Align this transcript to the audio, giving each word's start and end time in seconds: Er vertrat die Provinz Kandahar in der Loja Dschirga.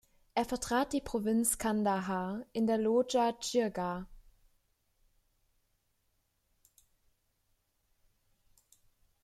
Er 0.33 0.45
vertrat 0.45 0.93
die 0.93 0.99
Provinz 0.99 1.59
Kandahar 1.59 2.43
in 2.53 2.65
der 2.65 2.79
Loja 2.79 3.33
Dschirga. 3.33 4.07